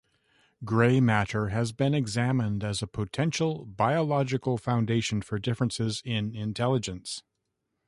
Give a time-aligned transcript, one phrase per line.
[0.65, 7.21] Grey matter has been examined as a potential biological foundation for differences in intelligence.